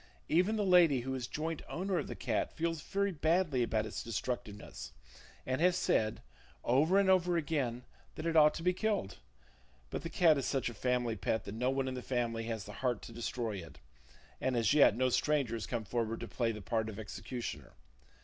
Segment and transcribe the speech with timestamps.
[0.29, 4.01] Even the lady who is joint owner of the cat feels very badly about its
[4.01, 4.93] destructiveness,
[5.45, 6.23] and has said,
[6.63, 7.83] over and over again,
[8.15, 9.17] that it ought to be killed;
[9.91, 12.63] but the cat is such a family pet that no one in the family has
[12.63, 13.77] the heart to destroy it,
[14.41, 17.73] and as yet no stranger has come forward to play the part of executioner.